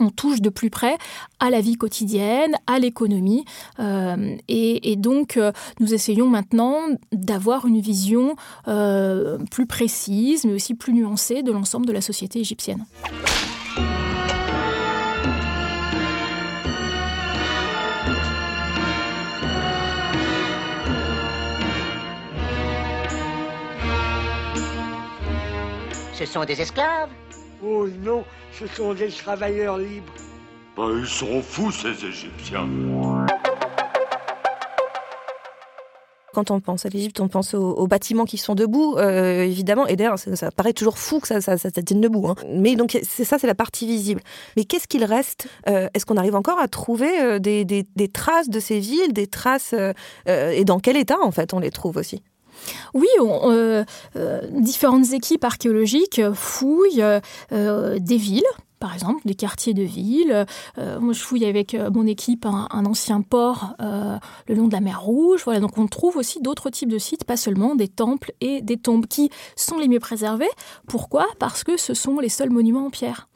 [0.00, 0.96] on touche de plus près
[1.40, 3.44] à la vie quotidienne, à l'économie.
[3.78, 6.78] Euh, et, donc, euh, nous essayons maintenant
[7.12, 8.36] d'avoir une vision
[8.68, 12.84] euh, plus précise, mais aussi plus nuancée de l'ensemble de la société égyptienne.
[26.14, 27.10] Ce sont des esclaves?
[27.64, 30.12] Oh non, ce sont des travailleurs libres.
[30.76, 32.68] Ben, ils sont fous, ces Égyptiens.
[36.34, 39.88] Quand on pense à l'Égypte, on pense aux, bâtiments qui sont debout, euh, évidemment.
[39.88, 42.28] Et d'ailleurs, ça, paraît toujours fou que ça, ça, tienne debout.
[42.28, 42.36] Hein.
[42.48, 44.20] Mais donc, c'est ça, c'est la partie visible.
[44.56, 48.48] Mais qu'est-ce qu'il reste euh, Est-ce qu'on arrive encore à trouver euh, des, des, traces
[48.48, 49.74] de ces villes, des traces
[50.26, 52.22] Et dans quel état, en fait, on les trouve aussi?
[52.94, 53.84] Oui, euh,
[54.16, 57.02] euh, différentes équipes archéologiques fouillent
[57.52, 58.42] euh, des villes,
[58.78, 60.46] par exemple, des quartiers de ville.
[60.76, 65.46] moi, je fouille avec mon équipe un, ancien port le long de la mer Rouge.
[65.60, 69.06] Donc on trouve aussi d'autres types de sites, pas seulement des temples et des tombes
[69.06, 70.48] qui sont les mieux préservés.
[70.86, 71.26] Pourquoi?
[71.40, 73.28] Parce que ce sont les seuls monuments en pierre.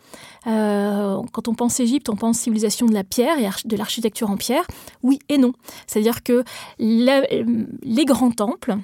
[0.44, 4.66] quand on pense Égypte, on pense civilisation de la pierre et de l'architecture en pierre.
[5.02, 5.54] Oui et non.
[5.88, 6.44] C'est-à-dire que
[6.78, 8.76] les grands temples,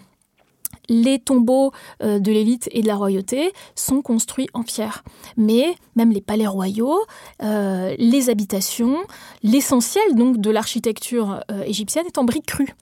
[0.89, 1.73] les tombeaux
[2.03, 5.05] euh, de l'élite et de la royauté sont construits en pierre.
[5.37, 6.99] Mais même les palais royaux,
[7.43, 8.97] euh, les habitations,
[9.43, 12.75] l'essentiel donc de l'architecture euh, égyptienne est en briques crues,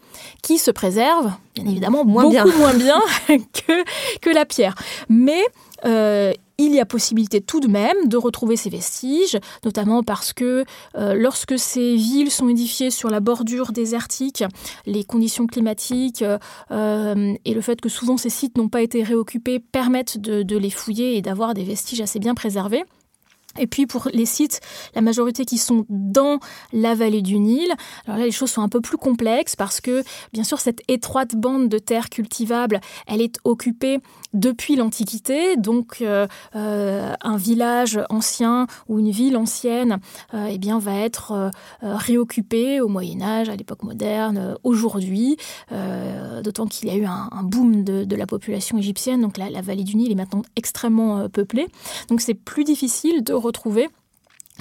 [0.43, 2.59] qui se préservent bien évidemment Moins beaucoup bien.
[2.59, 3.85] moins bien que,
[4.21, 4.75] que la pierre.
[5.09, 5.43] Mais
[5.85, 10.65] euh, il y a possibilité tout de même de retrouver ces vestiges, notamment parce que
[10.97, 14.43] euh, lorsque ces villes sont édifiées sur la bordure désertique,
[14.87, 16.25] les conditions climatiques
[16.71, 20.71] euh, et le fait que souvent ces sites n'ont pas été réoccupés permettent de, les
[20.71, 22.85] fouiller et d'avoir des vestiges assez bien préservés.
[23.59, 24.61] Et puis pour les sites,
[24.95, 26.41] la majorité qui sont dans
[26.73, 27.73] la vallée du Nil,
[28.07, 31.37] alors là les choses sont un peu plus complexes parce que bien sûr cette étroite
[31.37, 33.99] bande de terre cultivable, elle est occupée
[34.35, 39.99] depuis l'Antiquité, donc euh, euh, un village ancien ou une ville ancienne,
[40.35, 45.37] euh, eh va être réoccupé au Moyen Âge, à l'époque moderne, aujourd'hui,
[46.43, 49.97] d'autant qu'il y a eu un, boom de, la population égyptienne, donc la, vallée du
[49.97, 51.69] Nil est maintenant extrêmement peuplée,
[52.09, 53.89] donc c'est plus difficile de retrouver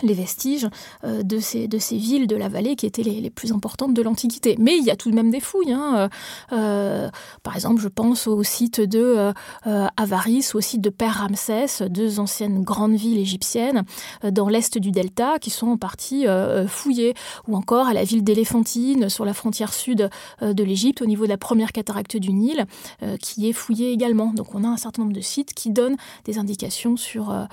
[0.04, 0.68] les vestiges
[1.04, 4.56] euh, de, ces, villes de la vallée qui étaient les, plus importantes de l'Antiquité.
[4.60, 5.72] Mais il y a tout de même des fouilles.
[5.72, 6.10] Hein.
[6.52, 7.10] Euh,
[7.44, 9.34] par exemple, je pense au site de
[9.68, 13.84] euh, Avaris ou au site de Père Ramsès, deux anciennes grandes villes égyptiennes
[14.24, 17.14] euh, dans l'est du delta qui sont en partie euh, fouillées.
[17.48, 20.10] Ou encore à la ville d'Éléphantine sur la frontière sud
[20.42, 22.66] euh, de l'Égypte au niveau de la première cataracte du Nil
[23.04, 24.34] euh, qui est fouillée également.
[24.34, 27.46] Donc on a un certain nombre de sites qui donnent des indications sur, euh,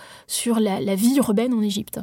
[0.59, 2.01] la vie urbaine en Égypte.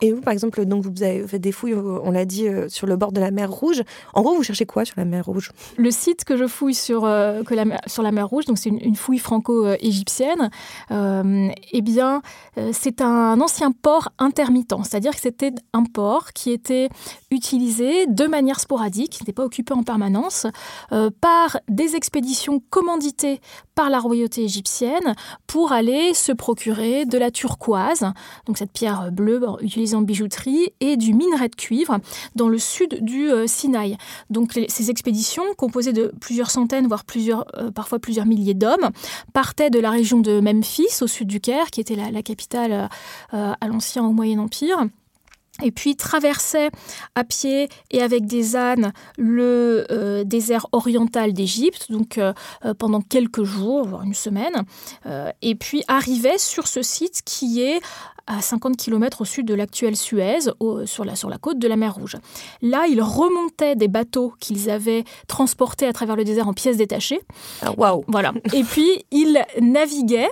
[0.00, 2.86] Et vous, par exemple, donc vous avez fait des fouilles, on l'a dit, euh, sur
[2.86, 3.82] le bord de la mer Rouge.
[4.14, 5.50] En gros, vous cherchez quoi sur la mer Rouge?
[5.76, 8.70] Le site que je fouille sur, euh, que la, sur la mer Rouge, donc c'est
[8.70, 10.50] une, fouille franco-égyptienne,
[10.92, 12.22] euh, eh bien,
[12.58, 14.74] euh, c'est un ancien port intermittent.
[14.84, 16.88] C'est-à-dire que c'était un port qui était
[17.30, 20.46] utilisé de manière sporadique, qui n'était pas occupé en permanence,
[20.92, 23.40] euh, par des expéditions commanditées
[23.78, 25.14] par la royauté égyptienne
[25.46, 28.12] pour aller se procurer de la turquoise,
[28.46, 32.00] donc cette pierre bleue utilisée en bijouterie, et du minerai de cuivre
[32.34, 33.96] dans le sud du euh, Sinaï.
[34.30, 38.90] Donc ces expéditions, composées de plusieurs centaines, voire plusieurs, euh, parfois plusieurs milliers d'hommes,
[39.32, 42.88] partaient de la région de Memphis, au sud du Caire, qui était la, la capitale
[43.32, 44.88] euh, à l'Ancien au Moyen Empire
[45.62, 46.70] et puis traversait
[47.14, 52.32] à pied et avec des ânes le euh, désert oriental d'Égypte, donc euh,
[52.78, 54.64] pendant quelques jours, voire une semaine,
[55.06, 57.80] euh, et puis arrivait sur ce site qui est
[58.26, 61.66] à 50 km au sud de l'actuelle Suez, au, sur, la, sur la côte de
[61.66, 62.16] la mer Rouge.
[62.60, 67.20] Là, ils remontaient des bateaux qu'ils avaient transportés à travers le désert en pièces détachées.
[67.62, 68.04] Ah, wow.
[68.06, 68.34] Voilà.
[68.52, 70.28] Et puis, ils naviguaient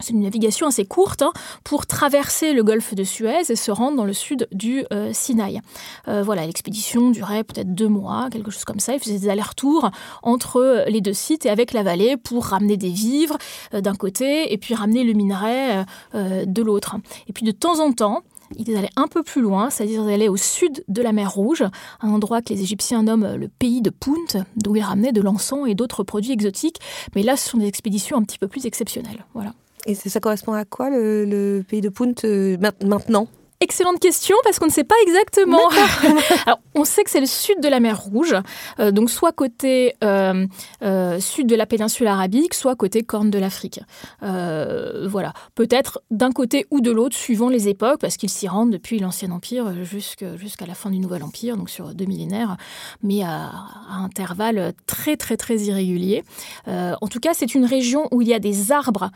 [0.00, 1.32] c'est une navigation assez courte hein,
[1.64, 5.60] pour traverser le golfe de Suez et se rendre dans le sud du euh, Sinaï.
[6.08, 8.94] Euh, voilà, l'expédition durait peut-être deux mois, quelque chose comme ça.
[8.94, 9.90] Ils faisaient des allers-retours
[10.22, 13.38] entre les deux sites et avec la vallée pour ramener des vivres
[13.74, 16.96] euh, d'un côté et puis ramener le minerai euh, de l'autre.
[17.28, 18.22] Et puis de temps en temps,
[18.56, 21.64] ils allaient un peu plus loin, c'est-à-dire ils allaient au sud de la mer Rouge,
[22.00, 25.66] un endroit que les Égyptiens nomment le pays de Punt, d'où ils ramenaient de l'encens
[25.68, 26.78] et d'autres produits exotiques.
[27.14, 29.24] Mais là, ce sont des expéditions un petit peu plus exceptionnelles.
[29.34, 29.52] Voilà.
[29.86, 33.28] Et ça correspond à quoi le, le pays de Punt euh, maintenant?
[33.60, 35.68] Excellente question parce qu'on ne sait pas exactement.
[36.46, 38.36] Alors, on sait que c'est le sud de la mer Rouge,
[38.80, 40.46] euh, donc soit côté euh,
[40.82, 43.80] euh, sud de la péninsule arabique, soit côté Corne de l'Afrique.
[44.20, 48.98] Voilà, peut-être d'un côté ou de l'autre, suivant les époques, parce qu'ils s'y rendent depuis
[48.98, 52.56] l'Ancien Empire jusqu'à jusqu la fin du Nouvel Empire, donc sur deux millénaires,
[53.02, 53.52] mais à,
[53.88, 56.24] à intervalles très très très irréguliers.
[56.66, 59.10] En tout cas, c'est une région où il y a des arbres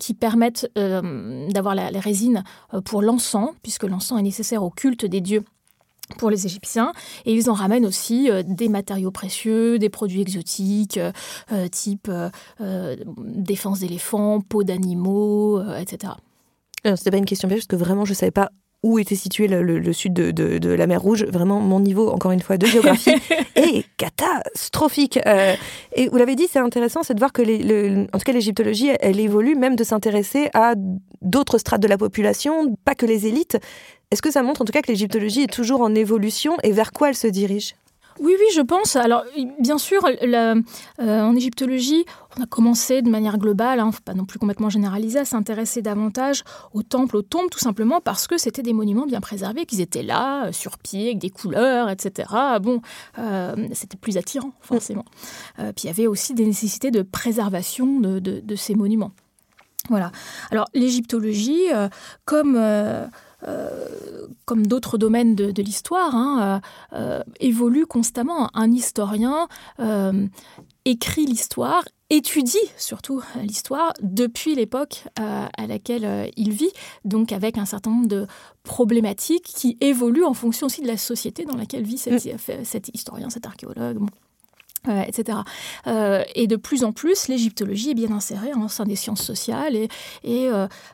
[0.00, 2.42] qui permettent d'avoir la, la, résine
[2.84, 3.02] pour
[3.62, 5.44] puisque l'encens est nécessaire au culte des dieux
[6.16, 6.92] pour les Égyptiens,
[7.26, 10.98] et ils en ramènent aussi euh, des matériaux précieux, des produits exotiques,
[11.52, 16.14] euh, type euh, défense d'éléphants, peau d'animaux, etc.
[16.84, 18.50] C'était pas une question piège, parce que vraiment je savais pas
[18.82, 21.24] où était situé le, le, le sud de, de, de, la mer Rouge.
[21.24, 23.14] Vraiment, mon niveau, encore une fois, de géographie
[23.56, 25.18] est catastrophique.
[25.26, 25.54] Euh,
[25.94, 28.32] et vous l'avez dit, c'est intéressant, c'est de voir que, les, le, en tout cas,
[28.32, 30.74] l'égyptologie, elle, elle évolue, même de s'intéresser à
[31.22, 33.58] d'autres strates de la population, pas que les élites.
[34.10, 36.92] Est-ce que ça montre en tout cas que l'égyptologie est toujours en évolution et vers
[36.92, 37.74] quoi elle se dirige?
[38.20, 38.96] Oui, oui, je pense.
[38.96, 39.24] Alors,
[39.60, 40.54] bien sûr, la,
[41.00, 42.04] euh, en égyptologie,
[42.38, 46.44] on a commencé de manière globale, hein, pas non plus complètement généralisé, à s'intéresser davantage
[46.72, 50.02] aux temples, aux tombes, tout simplement parce que c'était des monuments bien préservés, qu'ils étaient
[50.02, 52.28] là, euh, sur pied, avec des couleurs, etc.
[52.62, 52.80] Bon,
[53.18, 55.04] euh, c'était plus attirant, forcément.
[55.58, 59.12] Euh, puis il y avait aussi des nécessités de préservation de, ces monuments.
[59.88, 60.10] Voilà.
[60.50, 61.66] Alors, l'égyptologie,
[62.24, 62.60] comme
[64.46, 66.60] comme d'autres domaines de, l'histoire, hein,
[67.38, 68.50] évolue constamment.
[68.52, 69.46] Un historien
[70.84, 76.70] écrit l'histoire étudie surtout l'histoire depuis l'époque à laquelle il vit,
[77.04, 78.26] donc avec un certain nombre de
[78.62, 82.64] problématiques qui évoluent en fonction aussi de la société dans laquelle vit cet, mm.
[82.64, 83.98] cet historien, cet archéologue.
[84.86, 85.38] Euh, etc.
[85.88, 89.74] Euh, et de plus en plus, l'égyptologie est bien insérée en sein des sciences sociales
[89.74, 89.88] et,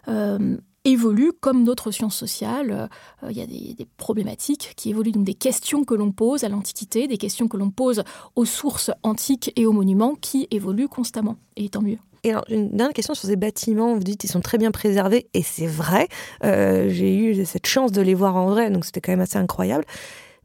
[0.09, 2.89] euh, évolue comme d'autres sciences sociales.
[3.29, 7.09] Il y a des, problématiques qui évoluent, donc des questions que l'on pose à l'Antiquité,
[7.09, 8.05] des questions que l'on pose
[8.37, 11.37] aux sources antiques et aux monuments qui évoluent constamment.
[11.57, 11.99] Et tant mieux.
[12.23, 13.95] Et alors, une dernière question sur ces bâtiments.
[13.95, 16.09] Vous dites qu'ils sont très bien préservés, et c'est vrai.
[16.43, 19.85] J'ai eu cette chance de les voir en vrai, donc c'était quand même assez incroyable.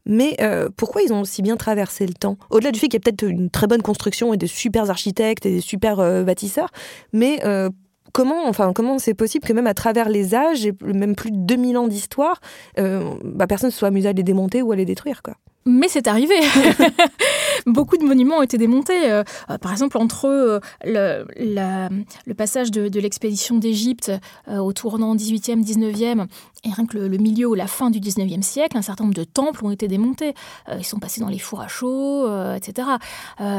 [0.06, 2.36] Mais euh, pourquoi ils ont aussi bien traversé le temps?
[2.50, 5.46] Au-delà du fait qu'il y a peut-être une très bonne construction et des super architectes
[5.46, 6.70] et des super euh, bâtisseurs,
[7.12, 7.70] mais euh,
[8.12, 11.36] comment enfin comment c'est possible que même à travers les âges et même plus de
[11.38, 12.40] 2000 ans d'histoire,
[12.76, 15.34] bah, personne ne soit amusé à les démonter ou à les détruire quoi
[15.66, 16.34] mais c'est arrivé.
[17.66, 19.10] Beaucoup de monuments ont été démontés.
[19.10, 19.24] Euh,
[19.60, 24.12] par exemple, entre euh, le, passage de, l'expédition d'Égypte
[24.48, 26.26] euh, au tournant 18e, 19e,
[26.64, 29.24] et rien que le, milieu ou la fin du 19e siècle, un certain nombre de
[29.24, 30.34] temples ont été démontés.
[30.76, 32.88] ils sont passés dans les fours à chaud, etc.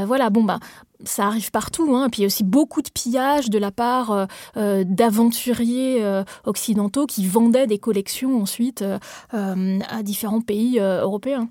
[0.06, 0.60] voilà, bon, bah,
[1.04, 1.96] ça arrive partout.
[1.96, 2.10] Hein.
[2.10, 7.68] Puis il y a aussi beaucoup de pillages de la part d'aventuriers occidentaux qui vendaient
[7.68, 8.84] des collections ensuite
[9.32, 11.50] à différents pays européens.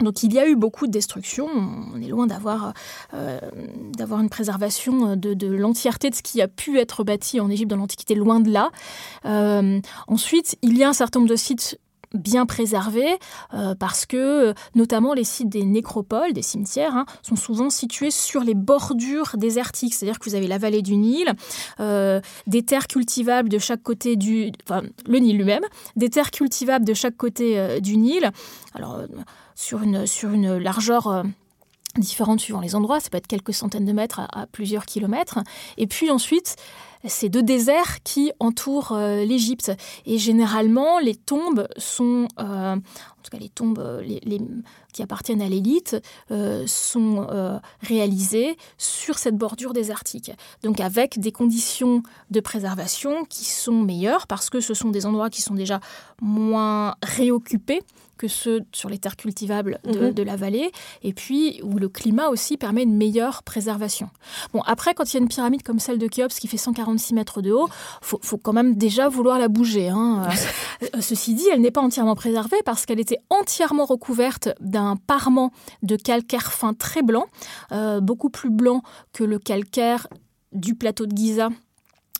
[0.00, 1.46] Donc il y a eu beaucoup de destruction.
[1.94, 2.72] On est loin d'avoir
[3.14, 3.38] euh,
[3.98, 8.14] une préservation de, l'entièreté de ce qui a pu être bâti en Égypte dans l'Antiquité,
[8.14, 8.70] loin de là.
[9.24, 11.78] Euh, ensuite, il y a un certain nombre de sites
[12.12, 13.18] bien préservés
[13.54, 18.42] euh, parce que notamment les sites des nécropoles, des cimetières, hein, sont souvent situés sur
[18.42, 21.32] les bordures désertiques, c'est-à-dire que vous avez la vallée du Nil,
[21.78, 25.64] des terres cultivables de chaque côté du, enfin le Nil lui-même,
[25.96, 28.30] des terres cultivables de chaque côté du Nil.
[28.74, 29.00] Alors
[29.54, 31.22] sur une, largeur euh,
[31.96, 35.38] différente suivant les endroits, ça peut être quelques centaines de mètres à, plusieurs kilomètres.
[35.76, 36.56] Et puis ensuite,
[37.06, 39.72] c'est deux déserts qui entourent euh, l'Égypte.
[40.06, 44.40] Et généralement, les tombes sont, euh, en tout cas les tombes les,
[44.92, 45.96] qui appartiennent à l'élite,
[46.66, 47.26] sont
[47.80, 50.30] réalisées sur cette bordure désertique.
[50.62, 55.30] Donc avec des conditions de préservation qui sont meilleures parce que ce sont des endroits
[55.30, 55.80] qui sont déjà
[56.20, 57.80] moins réoccupés
[58.16, 60.12] que ceux sur les terres cultivables mhm.
[60.12, 60.70] de, la vallée,
[61.02, 64.08] et puis où le climat aussi permet une meilleure préservation.
[64.52, 66.56] Bon, après, quand il y a une pyramide comme celle de Khéops qui fait
[66.98, 67.68] 146 mètres de haut,
[68.00, 69.88] faut, faut quand même déjà vouloir la bouger.
[69.88, 70.28] Hein.
[70.82, 75.50] Euh, ceci dit, elle n'est pas entièrement préservée parce qu'elle était entièrement recouverte d'un parement
[75.82, 77.26] de calcaire fin très blanc,
[77.72, 80.06] euh, beaucoup plus blanc que le calcaire
[80.52, 81.48] du plateau de Giza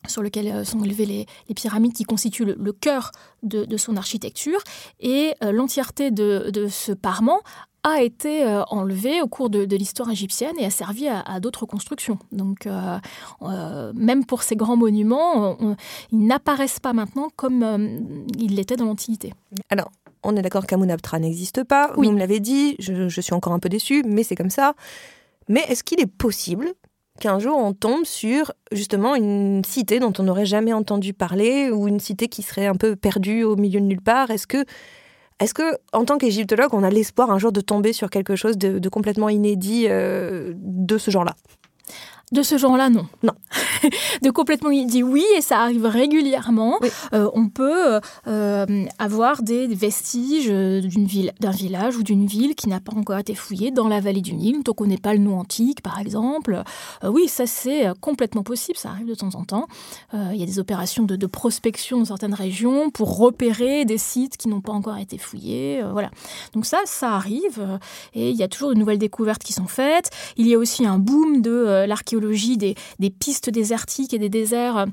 [0.06, 3.10] sur lequel euh, sont élevées les, pyramides qui constituent le, cœur
[3.42, 4.60] de, son architecture.
[5.00, 7.40] Et l'entièreté de, ce parement
[7.84, 12.18] a été euh, enlevée au cours de, l'histoire égyptienne et a servi à, d'autres constructions.
[12.32, 12.66] Donc
[13.94, 15.56] même pour ces grands monuments,
[16.12, 19.32] ils n'apparaissent pas maintenant comme ils l'étaient dans l'Antiquité.
[19.70, 19.90] Alors,
[20.22, 22.06] on est d'accord qu'Amunabtra n'existe pas, oui.
[22.06, 24.74] vous me l'avez dit, je, je suis encore un peu déçue, mais c'est comme ça.
[25.48, 26.72] Mais est-ce qu'il est possible
[27.20, 31.86] qu'un jour on tombe sur justement une cité dont on n'aurait jamais entendu parler ou
[31.86, 34.30] une cité qui serait un peu perdue au milieu de nulle part?
[34.30, 34.64] Est-ce que,
[35.40, 38.56] est que, en tant qu'égyptologue, on a l'espoir un jour de tomber sur quelque chose
[38.56, 41.34] de, complètement inédit euh, de ce genre-là?
[42.34, 43.06] De ce genre-là, non.
[43.22, 43.32] Non.
[44.22, 46.78] de complètement dit oui, et ça arrive régulièrement.
[47.12, 52.68] Euh, on peut euh, avoir des vestiges d'une ville, d'un village ou d'une ville qui
[52.68, 55.20] n'a pas encore été fouillée dans la vallée du Nil, donc on n'est pas le
[55.20, 56.62] nom antique, par exemple.
[57.04, 59.66] Euh, oui, ça c'est complètement possible, ça arrive de temps en temps.
[60.12, 64.48] Il y a des opérations de, prospection dans certaines régions pour repérer des sites qui
[64.48, 65.82] n'ont pas encore été fouillés.
[65.92, 66.10] voilà.
[66.52, 67.78] Donc ça, ça arrive,
[68.14, 70.10] et il y a toujours de nouvelles découvertes qui sont faites.
[70.36, 72.23] Il y a aussi un boom de l'archéologie
[72.56, 72.74] des,
[73.10, 74.86] pistes désertiques et des déserts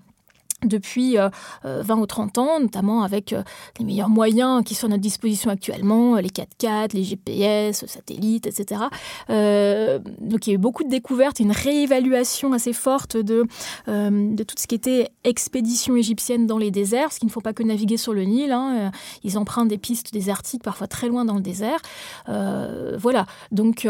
[0.63, 1.31] depuis 20
[1.65, 3.43] euh, euh, ou 30 ans, notamment avec euh,
[3.79, 8.81] les meilleurs moyens qui sont à notre disposition actuellement, les 4x4, les GPS, satellites, etc.
[9.27, 13.45] donc il y a eu beaucoup de découvertes, une réévaluation assez forte de,
[13.87, 17.53] de tout ce qui était expédition égyptienne dans les déserts, ce qui ne faut pas
[17.53, 18.51] que naviguer sur le Nil.
[18.51, 18.91] Hein.
[19.23, 21.79] Ils empruntent des pistes désertiques, parfois très loin dans le désert.
[22.27, 23.25] voilà.
[23.51, 23.87] Donc,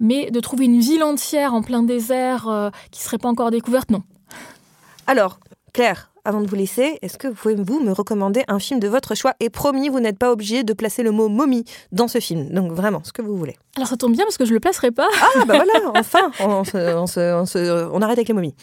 [0.00, 3.90] mais de trouver une ville entière en plein désert qui ne serait pas encore découverte,
[3.90, 4.02] non.
[5.06, 5.38] Alors,
[5.74, 8.88] Claire, avant de vous laisser, est-ce que vous pouvez vous me recommander un film de
[8.88, 9.34] votre choix?
[9.40, 12.48] Et promis, vous n'êtes pas obligé de placer le mot momie dans ce film.
[12.50, 13.56] Donc vraiment, ce que vous voulez.
[13.76, 15.08] Alors ça tombe bien parce que je le placerai pas.
[15.20, 18.54] Ah bah voilà, enfin, on, arrête avec les momies.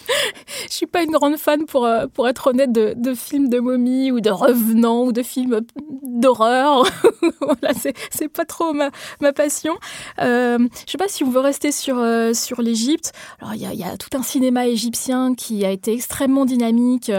[0.69, 4.11] je suis pas une grande fan pour, euh, pour être honnête de, films de momies
[4.11, 5.61] ou de revenants ou de films
[6.03, 6.85] d'horreur
[7.41, 7.73] voilà,
[8.09, 9.75] c'est pas trop ma, ma passion.
[10.19, 13.11] Euh, je sais pas si on veut rester sur, euh, sur l'Égypte.
[13.41, 17.11] Alors, il y a, tout un cinéma égyptien qui a été extrêmement dynamique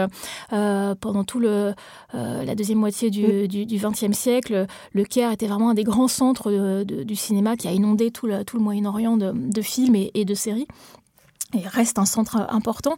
[0.51, 1.73] euh, pendant tout le,
[2.15, 4.67] euh, la deuxième moitié du, XXe siècle.
[4.93, 8.11] Le Caire était vraiment un des grands centres de, de, du cinéma qui a inondé
[8.11, 10.67] tout le, tout le Moyen-Orient de, de, films et, et de séries
[11.53, 12.95] et reste un centre important.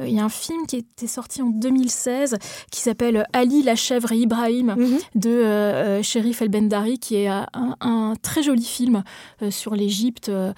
[0.00, 2.36] Euh, il y a un film qui était sorti en 2016
[2.70, 5.00] qui s'appelle Ali la chèvre et Ibrahim mm -hmm.
[5.14, 7.46] de euh, Sherif El Bendari qui est un,
[7.80, 9.02] un très joli film
[9.42, 10.52] euh, sur l'Égypte euh,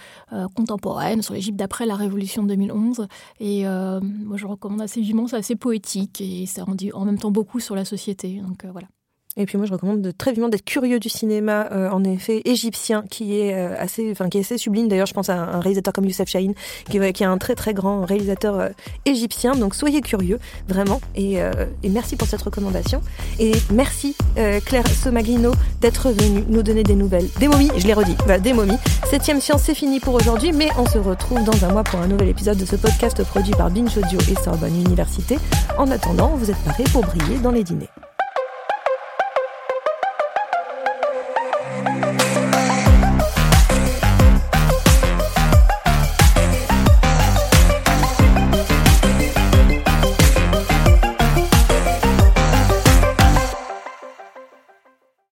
[0.54, 3.06] contemporaine, sur l'Égypte d'après la révolution de 2011
[3.40, 7.04] et euh, moi je recommande assez vivement, c'est assez poétique et ça en dit en
[7.04, 8.40] même temps beaucoup sur la société.
[8.46, 8.88] Donc voilà.
[9.36, 12.42] Et puis moi, je recommande de, très vivement d'être curieux du cinéma, euh, en effet,
[12.44, 14.88] égyptien, qui est euh, assez, enfin, qui est assez sublime.
[14.88, 16.54] D'ailleurs, je pense à un réalisateur comme Youssef Chahine,
[16.90, 18.68] qui, qui est un très très grand réalisateur euh,
[19.06, 19.54] égyptien.
[19.54, 21.00] Donc, soyez curieux, vraiment.
[21.14, 21.52] Et, euh,
[21.84, 23.02] et, merci pour cette recommandation.
[23.38, 27.28] Et merci euh, Claire Somaglino d'être venue nous donner des nouvelles.
[27.38, 28.78] Des momies, je l'ai redit, bah, des momies.
[29.08, 32.08] Septième science, c'est fini pour aujourd'hui, mais on se retrouve dans un mois pour un
[32.08, 35.38] nouvel épisode de ce podcast produit par Binge Audio et Sorbonne Université.
[35.78, 37.88] En attendant, vous êtes parés pour briller dans les dîners.